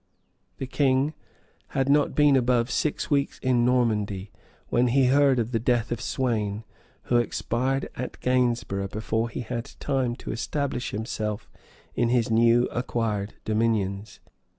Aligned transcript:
The 0.57 0.65
king 0.65 1.13
had 1.77 1.87
not 1.87 2.15
been 2.15 2.35
above 2.35 2.71
six 2.71 3.11
weeks 3.11 3.37
in 3.43 3.63
Normandy, 3.63 4.31
when 4.69 4.87
he 4.87 5.05
heard 5.05 5.37
of 5.37 5.51
the 5.51 5.59
death 5.59 5.91
of 5.91 6.01
Sweyn, 6.01 6.63
who 7.03 7.17
expired 7.17 7.87
at 7.95 8.19
Gainsborough, 8.19 8.87
before 8.87 9.29
he 9.29 9.41
had 9.41 9.75
time 9.79 10.15
to 10.15 10.31
establish 10.31 10.89
himself 10.89 11.51
in 11.93 12.09
his 12.09 12.31
new 12.31 12.65
acquired 12.71 13.35
dominions. 13.45 14.19